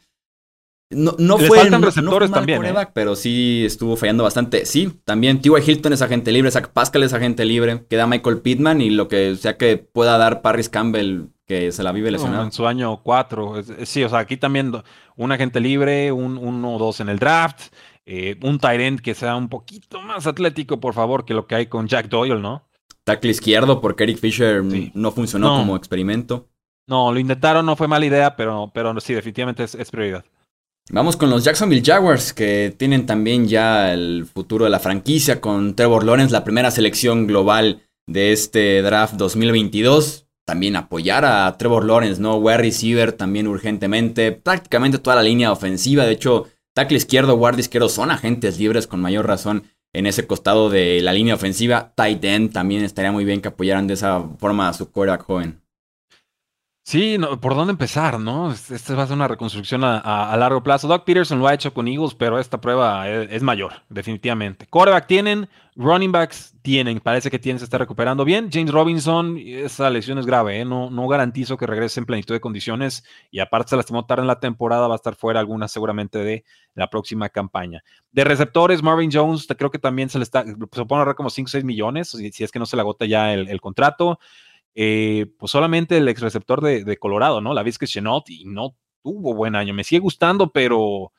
[0.89, 2.65] No, no fue, faltan receptores también.
[2.65, 2.73] ¿eh?
[2.95, 4.65] Pero sí estuvo fallando bastante.
[4.65, 5.51] Sí, también T.Y.
[5.63, 9.35] Hilton es agente libre, Zach Pascal es agente libre, queda Michael Pittman y lo que
[9.35, 12.43] sea que pueda dar Paris Campbell, que se la vive lesionado.
[12.43, 13.63] en su año 4.
[13.85, 14.73] Sí, o sea, aquí también
[15.15, 17.73] un agente libre, un 1 o 2 en el draft,
[18.05, 21.65] eh, un tight que sea un poquito más atlético, por favor, que lo que hay
[21.67, 22.63] con Jack Doyle, ¿no?
[23.05, 24.61] Tackle izquierdo, porque Eric Fisher
[24.93, 26.49] no funcionó como experimento.
[26.87, 30.25] No, lo intentaron, no fue mala idea, pero, pero sí, definitivamente es prioridad.
[30.89, 35.75] Vamos con los Jacksonville Jaguars, que tienen también ya el futuro de la franquicia con
[35.75, 40.26] Trevor Lawrence, la primera selección global de este draft 2022.
[40.47, 42.37] También apoyar a Trevor Lawrence, ¿no?
[42.37, 44.31] Wide receiver también urgentemente.
[44.31, 46.05] Prácticamente toda la línea ofensiva.
[46.05, 50.69] De hecho, tackle izquierdo, guardia izquierdo son agentes libres con mayor razón en ese costado
[50.69, 51.91] de la línea ofensiva.
[51.95, 55.61] Tight end también estaría muy bien que apoyaran de esa forma a su quarterback joven.
[56.87, 58.49] Sí, ¿por dónde empezar, no?
[58.49, 60.87] Esta va a ser una reconstrucción a, largo plazo.
[60.87, 64.67] Doc Peterson lo ha hecho con Eagles, pero esta prueba es, mayor, definitivamente.
[64.67, 67.01] Quarterback tienen, running backs tienen.
[67.01, 68.47] Parece que tienen, se está recuperando bien.
[68.49, 70.63] James Robinson, esa lesión es grave, ¿eh?
[70.63, 73.03] no, no garantizo que regrese en plenitud de condiciones.
[73.31, 76.45] Y aparte se lastimó tarde en la temporada, va a estar fuera alguna seguramente de
[76.73, 77.83] la próxima campaña.
[78.13, 81.47] De receptores, Marvin Jones, creo que también se le está, se pone ahorrar como 5
[81.47, 84.19] o 6 millones, si, es que no se le agota ya el contrato.
[84.79, 87.55] Eh, pues solamente el ex receptor de, Colorado, ¿no?
[87.55, 89.73] La Vizca Chenot y no tuvo buen año.
[89.73, 91.11] Me sigue gustando, pero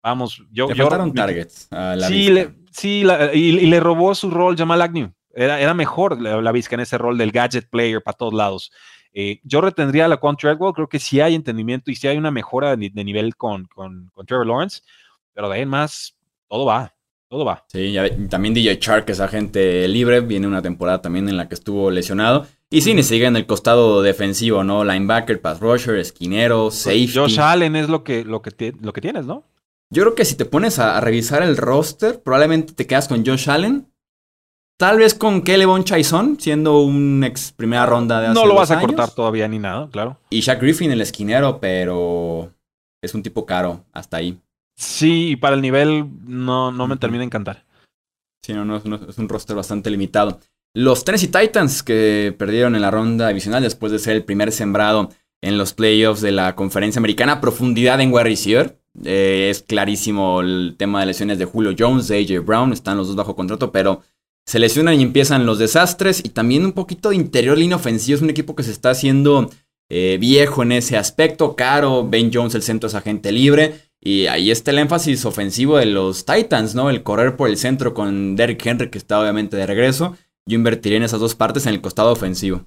[0.00, 0.68] vamos, yo.
[0.68, 1.68] Le faltaron targets.
[2.06, 3.02] sí, le, sí
[3.34, 5.12] y, le robó su rol Jamal Agnew.
[5.34, 8.70] Era, era mejor la, Vizca en ese rol del gadget player para todos lados.
[9.12, 12.16] Eh, yo retendría a la con Treadwell, creo que sí hay entendimiento y sí hay
[12.16, 14.82] una mejora de, nivel con, con, con, Trevor Lawrence,
[15.32, 16.94] pero de ahí en más, todo va,
[17.28, 17.64] todo va.
[17.66, 17.96] Sí,
[18.28, 22.46] también DJ Shark es agente libre, viene una temporada también en la que estuvo lesionado.
[22.72, 24.84] Y sí, ni sigue en el costado defensivo, ¿no?
[24.84, 27.12] Linebacker, pass rusher, esquinero, pues, safety.
[27.12, 29.44] Josh Allen es lo que, lo que, lo que tienes, ¿no?
[29.92, 33.50] Yo creo que si te pones a, revisar el roster, probablemente te quedas con Josh
[33.50, 33.92] Allen.
[34.78, 38.70] Tal vez con Kelevon Chaison, siendo un ex primera ronda de hace No lo vas
[38.70, 40.16] a cortar todavía ni nada, claro.
[40.30, 42.54] Y Shaq Griffin, el esquinero, pero
[43.02, 44.40] es un tipo caro hasta ahí.
[44.76, 47.66] Sí, y para el nivel no, no me termina de encantar.
[48.42, 50.38] Sí, no, no, es un roster bastante limitado.
[50.72, 55.10] Los Tennessee Titans que perdieron en la ronda divisional después de ser el primer sembrado
[55.42, 57.40] en los playoffs de la conferencia americana.
[57.40, 58.76] Profundidad en wide.
[59.04, 62.72] Eh, es clarísimo el tema de lesiones de Julio Jones, de AJ Brown.
[62.72, 64.02] Están los dos bajo contrato, pero
[64.46, 66.20] se lesionan y empiezan los desastres.
[66.24, 68.16] Y también un poquito de interior línea ofensiva.
[68.16, 69.50] Es un equipo que se está haciendo
[69.88, 71.56] eh, viejo en ese aspecto.
[71.56, 73.74] Caro, Ben Jones, el centro es agente libre.
[74.00, 76.90] Y ahí está el énfasis ofensivo de los Titans, ¿no?
[76.90, 80.98] El correr por el centro con Derrick Henry, que está obviamente de regreso yo invertiría
[80.98, 82.66] en esas dos partes en el costado ofensivo.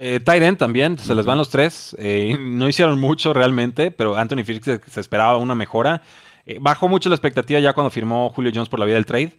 [0.00, 0.20] Eh,
[0.56, 1.96] también, se les van los tres.
[1.98, 6.02] Eh, no hicieron mucho realmente, pero Anthony Felix se, esperaba una mejora.
[6.46, 9.36] Eh, bajó mucho la expectativa ya cuando firmó Julio Jones por la vía del trade,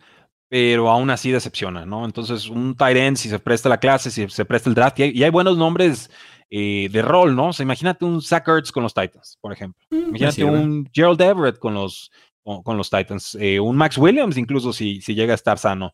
[0.49, 2.03] pero aún así decepciona, ¿no?
[2.03, 5.29] Entonces, un tight si se presta la clase, si se presta el draft, y hay,
[5.29, 6.11] buenos nombres
[6.49, 7.47] eh, de rol, ¿no?
[7.49, 9.81] O sea, imagínate un Zach Ertz con los Titans, por ejemplo.
[9.91, 12.11] Mm, imagínate un Gerald Everett con los,
[12.43, 13.37] con, los Titans.
[13.61, 15.93] un Max Williams, incluso si, si llega a estar sano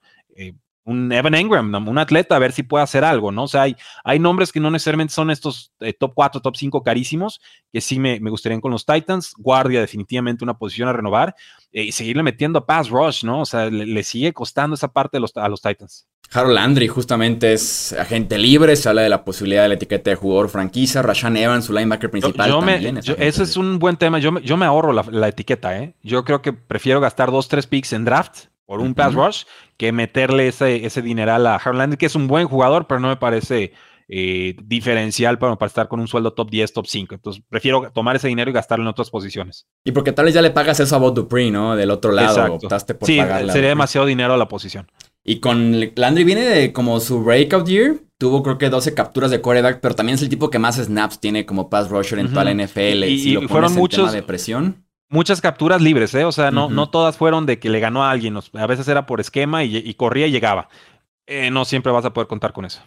[0.85, 3.43] un Evan Engram, un atleta, a ver si puede hacer algo, ¿no?
[3.43, 6.83] O sea, hay, hay nombres que no necesariamente son estos eh, top 4, top 5
[6.83, 7.41] carísimos,
[7.73, 9.33] que sí me, me, gustarían con los Titans.
[9.37, 11.35] Guardia, definitivamente una posición a renovar
[11.71, 13.41] eh, y seguirle metiendo a pass rush, ¿no?
[13.41, 16.07] O sea, le, sigue costando esa parte los, a los Titans.
[16.31, 20.15] Harold Landry justamente es agente libre, se habla de la posibilidad de la etiqueta de
[20.15, 21.01] jugador franquicia.
[21.01, 24.19] Rashan Evans, su linebacker principal, también Ese es un buen tema.
[24.19, 25.95] Yo, yo me ahorro la, la, etiqueta, ¿eh?
[26.03, 29.43] Yo creo que prefiero gastar dos, tres picks en draft por un pass rush
[29.77, 33.17] que meterle ese, ese dineral a Harland, que es un buen jugador, pero no me
[33.17, 33.73] parece
[34.07, 37.15] eh, diferencial para, para, estar con un sueldo top 10, top 5.
[37.15, 39.67] Entonces prefiero tomar ese dinero y gastarlo en otras posiciones.
[39.83, 41.75] Y porque tal vez ya le pagas eso a Bob Dupree, ¿no?
[41.75, 43.19] Del otro lado, optaste por sí,
[43.51, 44.87] sería demasiado dinero a la posición.
[45.23, 47.95] Y con Landry viene de como su breakout year.
[48.17, 51.19] Tuvo creo que 12 capturas de quarterback, pero también es el tipo que más snaps
[51.19, 53.03] tiene como pass rusher en toda la NFL.
[53.05, 56.25] Y, fueron muchos de presión muchas capturas libres, ¿eh?
[56.25, 58.37] O sea, no, no todas fueron de que le ganó a alguien.
[58.53, 60.69] A veces era por esquema y, corría y llegaba.
[61.27, 62.81] Eh, no siempre vas a poder contar con eso.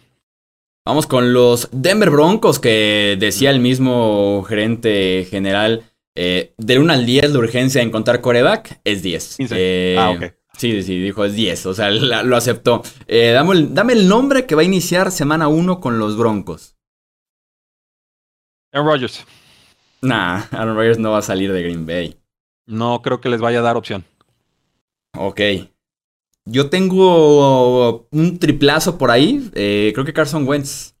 [0.85, 5.83] Vamos con los Denver Broncos, que decía el mismo gerente general.
[6.15, 9.37] Eh, de 1 al 10, la urgencia de encontrar coreback es 10.
[9.51, 10.33] Eh, ah, ok.
[10.57, 12.83] Sí, sí, dijo es 10, o sea, lo aceptó.
[13.07, 16.75] Eh, dame, el, dame, el, nombre que va a iniciar semana 1 con los Broncos.
[18.73, 19.25] Aaron Rodgers.
[20.01, 22.17] Nah, Aaron Rodgers no va a salir de Green Bay.
[22.65, 24.05] No creo que les vaya a dar opción.
[25.17, 25.41] Ok.
[26.45, 29.49] Yo tengo un triplazo por ahí.
[29.53, 30.95] Eh, creo que Carson Wentz.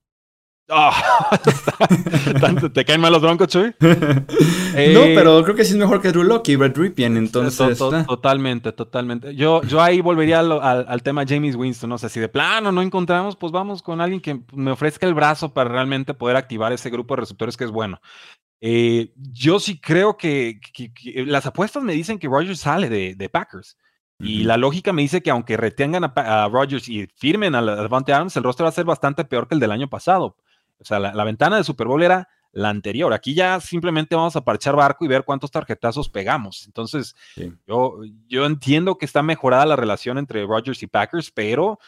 [0.71, 1.29] Ah,
[2.73, 3.73] ¿Te caen mal los Broncos, Chuy?
[3.79, 3.87] no,
[4.75, 7.79] eh, pero creo que sí es mejor que Drew Locke y Red Ripien, entonces...
[7.79, 9.33] Totalmente, totalmente.
[9.33, 11.97] Yo, yo ahí volvería al, tema James Winston, ¿no?
[11.97, 15.55] sea, si de plano no encontramos, pues vamos con alguien que me ofrezca el brazo
[15.55, 17.99] para realmente poder activar ese grupo de receptores que es bueno.
[18.61, 20.59] Eh, yo sí creo que,
[21.25, 23.77] las apuestas me dicen que Rogers sale de, Packers.
[24.21, 28.35] Y la lógica me dice que aunque retengan a, Rogers y firmen a Davante Adams,
[28.35, 30.35] el rostro va a ser bastante peor que el del año pasado.
[30.77, 33.13] O sea, la, ventana de Super Bowl era la anterior.
[33.13, 36.65] Aquí ya simplemente vamos a parchar barco y ver cuántos tarjetazos pegamos.
[36.65, 37.15] Entonces,
[37.65, 41.79] yo, yo entiendo que está mejorada la relación entre Rogers y Packers, pero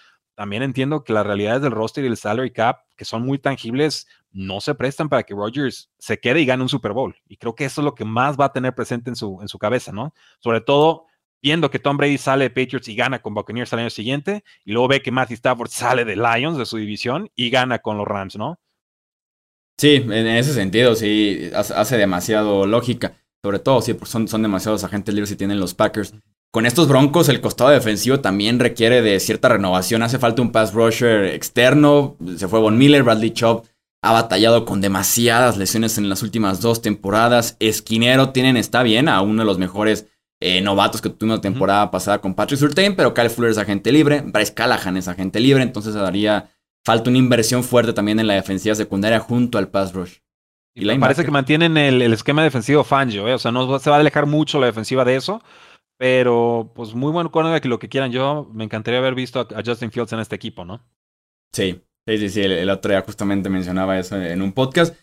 [0.41, 4.07] también entiendo que las realidades del roster y el salary cap, que son muy tangibles,
[4.31, 7.15] no se prestan para que Rodgers se quede y gane un Super Bowl.
[7.27, 9.47] Y creo que eso es lo que más va a tener presente en su, en
[9.47, 10.15] su cabeza, ¿no?
[10.39, 11.05] Sobre todo
[11.43, 14.71] viendo que Tom Brady sale de Patriots y gana con Buccaneers al año siguiente, y
[14.71, 18.07] luego ve que Matthew Stafford sale de Lions, de su división, y gana con los
[18.07, 18.59] Rams, ¿no?
[19.77, 23.13] Sí, en ese sentido, sí, hace demasiado lógica.
[23.43, 26.15] Sobre todo, sí, son, son demasiados agentes libres y tienen los Packers.
[26.51, 30.03] Con estos Broncos, el costado defensivo también requiere de cierta renovación.
[30.03, 32.17] Hace falta un pass rusher externo.
[32.35, 33.63] Se fue Von Miller, Bradley Chubb
[34.01, 37.55] ha batallado con demasiadas lesiones en las últimas dos temporadas.
[37.59, 40.07] Esquinero tienen, está bien, a uno de los mejores
[40.39, 43.91] eh, novatos que tuvimos la temporada pasada con Patrick Surtain, pero Kyle Fuller es agente
[43.91, 46.49] libre, Bryce Callahan es agente libre, entonces daría
[46.83, 50.17] falta una inversión fuerte también en la defensiva secundaria junto al pass rush.
[50.73, 53.33] Y parece que mantienen el, esquema defensivo Fangio, ¿eh?
[53.33, 55.43] o sea, no se va a alejar mucho la defensiva de eso,
[56.01, 58.11] pero pues muy buen que lo que quieran.
[58.11, 60.83] Yo me encantaría haber visto a Justin Fields en este equipo, ¿no?
[61.53, 64.95] Sí, Sí, sí, sí, el, otro día justamente mencionaba eso en un podcast.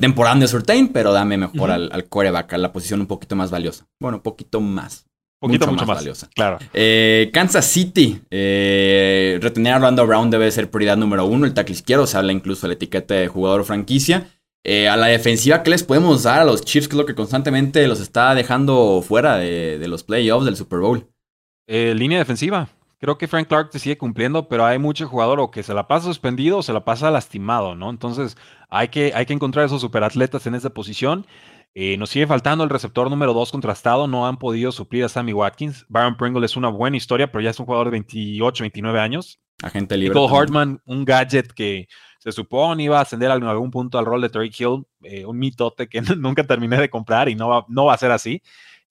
[0.00, 3.50] Temporada de Surtain, pero dame mejor al, al coreback, a la posición un poquito más
[3.50, 3.86] valiosa.
[4.00, 5.04] Bueno, un poquito más.
[5.38, 6.30] Poquito, mucho, más, valiosa.
[6.34, 6.58] Claro.
[6.72, 8.22] Eh, Kansas City.
[8.30, 11.44] Eh, retener a Orlando Brown debe ser prioridad número uno.
[11.44, 14.30] El tackle izquierdo se habla incluso de la etiqueta de jugador franquicia.
[14.64, 16.88] Eh, a la defensiva, ¿qué les podemos dar a los Chiefs?
[16.88, 20.80] Que es lo que constantemente los está dejando fuera de, de los playoffs del Super
[20.80, 21.08] Bowl.
[21.66, 22.68] línea defensiva.
[23.00, 25.86] Creo que Frank Clark te sigue cumpliendo, pero hay mucho jugador o que se la
[25.86, 27.90] pasa suspendido o se la pasa lastimado, ¿no?
[27.90, 28.36] Entonces
[28.68, 31.24] hay que, hay que encontrar esos superatletas en esa posición.
[31.74, 35.32] Eh, nos sigue faltando el receptor número 2 contrastado, no han podido suplir a Sammy
[35.32, 35.86] Watkins.
[35.88, 39.38] Byron Pringle es una buena historia, pero ya es un jugador de 28, 29 años.
[39.62, 40.18] Agente libre.
[40.18, 41.86] Michael Hartman, un gadget que
[42.28, 45.38] se supone iba a ascender en algún punto al rol de Terry Hill, eh, un
[45.38, 48.42] mitote que nunca terminé de comprar y no va, no va a ser así.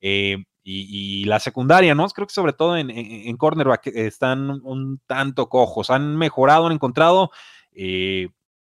[0.02, 2.06] Eh, y, la secundaria, ¿no?
[2.10, 5.89] Creo que sobre todo en, en, cornerback están un tanto cojos.
[5.89, 7.32] Han mejorado, han encontrado.
[7.71, 8.28] Eh,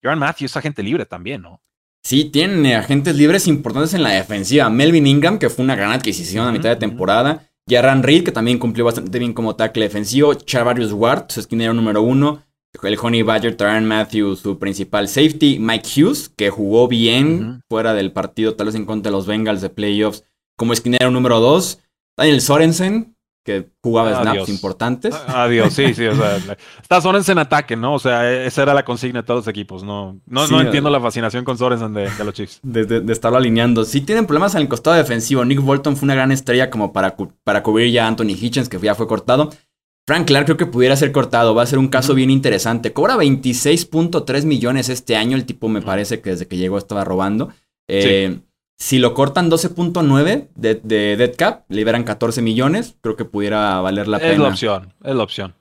[0.02, 1.62] Matthews, agente libre también, ¿no?
[2.02, 4.70] Sí, tiene agentes libres importantes en la defensiva.
[4.70, 7.50] Melvin Ingram, que fue una gran adquisición a mitad de temporada.
[7.70, 10.34] Jarran Reed, que también cumplió bastante bien como tackle defensivo.
[10.34, 12.42] Charvarius Ward, su esquinero número uno.
[12.82, 15.60] El Honey Badger, Tyron Matthews, su principal safety.
[15.60, 19.62] Mike Hughes, que jugó bien fuera del partido, tal vez en contra de los Bengals
[19.62, 20.24] de playoffs
[20.58, 21.80] como esquinero número 2.
[22.18, 25.16] Daniel Sorensen, que jugaba snaps importantes.
[25.28, 26.06] Adiós, sí, sí.
[26.06, 26.38] O sea,
[26.82, 27.96] está Sorensen en ataque, ¿no?
[27.96, 29.84] O sea, esa era la consigna de todos los equipos.
[29.84, 32.60] No, no, no entiendo la fascinación con Sorensen de, los Chiefs.
[32.64, 33.84] De, estarlo alineando.
[33.86, 35.44] Sí tienen problemas en el costado defensivo.
[35.44, 38.80] Nick Bolton fue una gran estrella como para, para cubrir ya a Anthony Hitchens, que
[38.80, 39.50] ya fue cortado.
[40.08, 41.56] Frank Clark creo que pudiera ser cortado.
[41.56, 42.94] Va a ser un caso bien interesante.
[42.94, 45.38] Cobra 26.3 millones este año.
[45.38, 47.50] El tipo me parece que desde que llegó estaba robando.
[47.88, 48.40] Eh,
[48.78, 52.96] si lo cortan 12.9 de, de dead cap, liberan 14 millones.
[53.02, 54.34] Creo que pudiera valer la pena.
[54.34, 55.54] Es la opción, es la opción.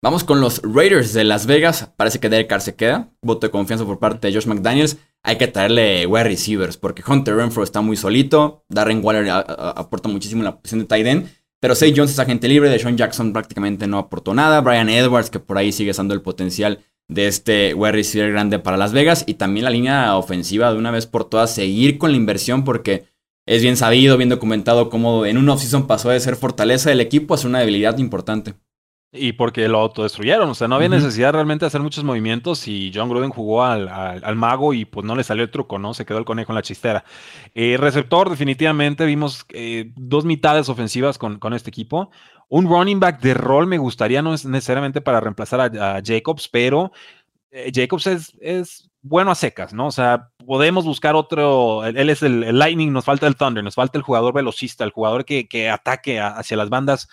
[0.00, 1.92] Vamos con los Raiders de Las Vegas.
[1.96, 3.10] Parece que Derek Carr se queda.
[3.20, 4.96] Voto de confianza por parte de Josh McDaniels.
[5.24, 8.64] Hay que traerle wide receivers porque Hunter Renfro está muy solito.
[8.68, 11.28] Darren Waller aporta muchísimo en la posición de tight end.
[11.60, 12.70] Pero Say Jones es agente libre.
[12.70, 14.60] De Sean Jackson prácticamente no aportó nada.
[14.60, 18.76] Brian Edwards, que por ahí sigue dando el potencial de este wide receiver grande para
[18.76, 22.18] Las Vegas y también la línea ofensiva de una vez por todas seguir con la
[22.18, 23.06] inversión porque
[23.46, 27.32] es bien sabido, bien documentado cómo en un offseason pasó de ser fortaleza del equipo
[27.32, 28.54] a ser una debilidad importante.
[29.10, 32.92] Y porque lo autodestruyeron, o sea, no había necesidad realmente de hacer muchos movimientos y
[32.94, 35.94] John Gruden jugó al, mago y pues no le salió el truco, ¿no?
[35.94, 37.04] Se quedó el conejo en la chistera.
[37.54, 42.10] Eh, receptor, definitivamente vimos eh, dos mitades ofensivas con, con este equipo.
[42.50, 46.92] Un running back de rol me gustaría, no es necesariamente para reemplazar a, Jacobs, pero
[47.50, 49.86] eh, Jacobs es, es, bueno a secas, ¿no?
[49.86, 53.96] O sea, podemos buscar otro, él, es el, Lightning, nos falta el Thunder, nos falta
[53.96, 57.08] el jugador velocista, el jugador que, que ataque hacia las bandas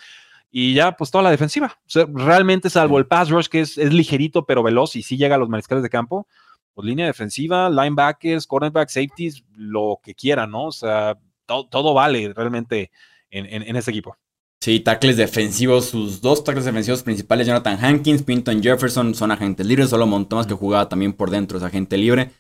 [0.52, 1.78] Y ya, pues toda la defensiva.
[2.14, 5.38] realmente, salvo el pass rush, que es, es, ligerito pero veloz y sí llega a
[5.38, 6.28] los mariscales de campo,
[6.74, 10.66] pues línea defensiva, linebackers, cornerback, safeties, lo que quieran, ¿no?
[10.66, 12.92] O sea, todo vale realmente
[13.30, 14.18] en, en, en este equipo.
[14.66, 19.90] Sí, tackles defensivos, sus dos tackles defensivos principales, Jonathan Hankins, Pinton Jefferson, son agentes libres,
[19.90, 22.32] solo Montomas que jugaba también por dentro es agente libre.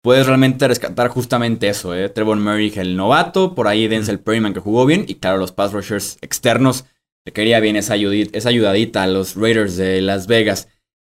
[0.00, 2.08] Puedes realmente rescatar justamente eso, ¿eh?
[2.10, 5.72] Trevor Murray, el novato, por ahí Denzel Perryman que jugó bien, y claro, los pass
[5.72, 6.84] rushers externos,
[7.24, 10.68] le quería bien esa, esa ayudadita a los Raiders de Las Vegas.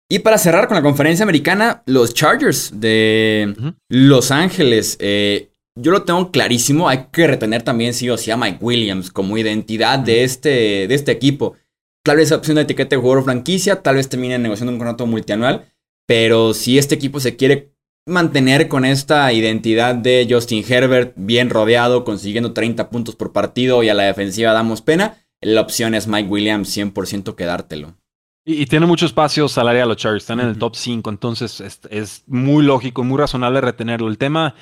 [0.10, 4.98] Y para cerrar con la conferencia americana, los Chargers de Los Ángeles.
[5.00, 6.88] Eh, yo lo tengo clarísimo.
[6.88, 10.96] Hay que retener también sí o sí a Mike Williams como identidad de este, de
[10.96, 11.56] este equipo.
[12.04, 15.66] Tal vez opción de etiqueta de jugador franquicia, tal vez termine negociando un contrato multianual.
[16.06, 17.74] Pero si este equipo se quiere
[18.06, 23.90] mantener con esta identidad de Justin Herbert, bien rodeado, consiguiendo 30 puntos por partido y
[23.90, 27.94] a la defensiva damos pena, la opción es Mike Williams 100% quedártelo.
[28.44, 32.24] Y, tiene mucho espacio salarial los Chargers, están en el top 5, entonces es, es,
[32.28, 34.08] muy lógico, muy razonable retenerlo.
[34.08, 34.56] El tema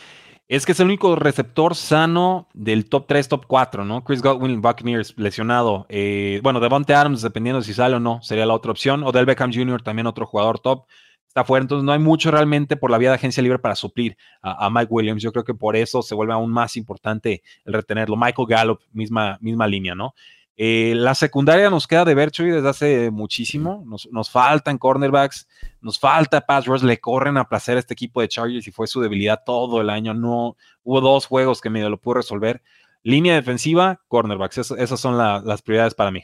[0.48, 4.04] es que es el único receptor sano del top 3, top 4, ¿no?
[4.04, 5.86] Chris Godwin, Buccaneers, lesionado.
[5.90, 9.04] Eh, bueno, Devontae Adams, dependiendo si sale o no, sería la otra opción.
[9.04, 10.86] Odell Beckham Jr., también otro jugador top,
[11.28, 11.64] está fuera.
[11.64, 14.88] Entonces, no hay mucho realmente por la vía de agencia libre para suplir a, Mike
[14.90, 15.24] Williams.
[15.24, 18.16] Yo creo que por eso se vuelve aún más importante el retenerlo.
[18.18, 20.14] Michael Gallup, misma, misma línea, ¿no?
[20.56, 23.84] Eh, la secundaria nos queda de Berchoy desde hace muchísimo.
[23.88, 25.48] Nos, nos, faltan cornerbacks,
[25.82, 26.84] nos falta pass rush.
[26.84, 29.90] Le corren a placer a este equipo de Chargers y fue su debilidad todo el
[29.90, 30.14] año.
[30.14, 32.62] No hubo dos juegos que medio lo pudo resolver.
[33.02, 34.58] Línea defensiva, cornerbacks.
[34.58, 36.24] esas son las prioridades para mí.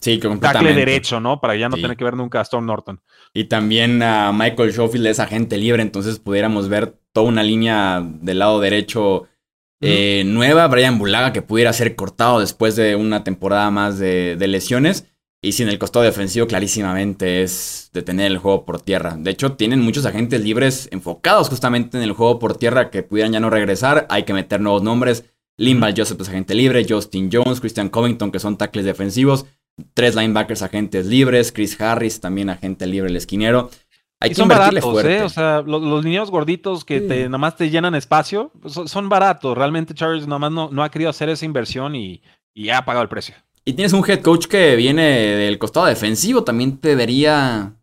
[0.00, 0.78] Sí, completamente.
[0.78, 1.40] derecho, ¿no?
[1.40, 3.02] Para ya no tener que ver nunca a Storm Norton.
[3.34, 8.38] Y también a Michael Schofield es agente libre, entonces pudiéramos ver toda una línea del
[8.38, 9.28] lado derecho
[9.80, 15.06] eh, nueva, Brian Bulaga, que pudiera ser cortado después de una temporada más de, lesiones.
[15.42, 19.16] Y sin el costado defensivo, clarísimamente es detener el juego por tierra.
[19.18, 23.32] De hecho, tienen muchos agentes libres enfocados justamente en el juego por tierra que pudieran
[23.32, 24.06] ya no regresar.
[24.10, 25.24] Hay que meter nuevos nombres.
[25.56, 29.46] Limbal Joseph es agente libre, Justin Jones, Christian Covington, que son tackles defensivos,
[29.94, 33.70] tres linebackers agentes libres, Chris Harris, también agente libre, el esquinero.
[34.22, 35.22] Hay son baratos, ¿eh?
[35.22, 39.56] O sea, los, los gorditos que te, nada más te llenan espacio, pues, son, baratos.
[39.56, 43.02] Realmente Chargers nada más no, no, ha querido hacer esa inversión y, y ha pagado
[43.02, 43.34] el precio.
[43.64, 47.74] Y tienes un head coach que viene del costado defensivo, también te debería